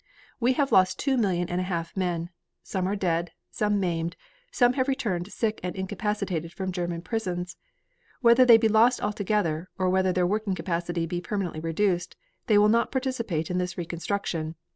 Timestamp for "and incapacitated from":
5.61-6.71